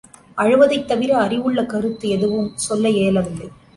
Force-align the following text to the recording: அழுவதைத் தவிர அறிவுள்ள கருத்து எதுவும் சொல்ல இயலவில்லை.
அழுவதைத் 0.37 0.87
தவிர 0.87 1.17
அறிவுள்ள 1.17 1.65
கருத்து 1.65 2.09
எதுவும் 2.09 2.51
சொல்ல 2.57 2.89
இயலவில்லை. 2.89 3.49